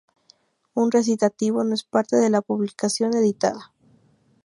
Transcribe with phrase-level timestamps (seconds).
[0.73, 3.71] Un recitativo no es parte de la publicación editada.